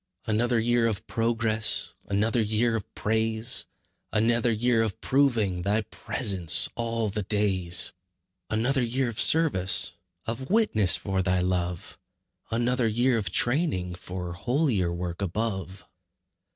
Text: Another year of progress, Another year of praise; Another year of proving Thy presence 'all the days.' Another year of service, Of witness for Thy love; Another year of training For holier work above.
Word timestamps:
Another 0.25 0.59
year 0.59 0.87
of 0.87 1.05
progress, 1.05 1.93
Another 2.07 2.41
year 2.41 2.75
of 2.75 2.91
praise; 2.95 3.67
Another 4.11 4.51
year 4.51 4.81
of 4.81 4.99
proving 4.99 5.61
Thy 5.61 5.81
presence 5.81 6.67
'all 6.73 7.09
the 7.09 7.21
days.' 7.21 7.93
Another 8.49 8.81
year 8.81 9.09
of 9.09 9.19
service, 9.21 9.93
Of 10.25 10.49
witness 10.49 10.95
for 10.97 11.21
Thy 11.21 11.39
love; 11.41 11.99
Another 12.49 12.87
year 12.87 13.15
of 13.15 13.29
training 13.29 13.93
For 13.93 14.33
holier 14.33 14.91
work 14.91 15.21
above. 15.21 15.85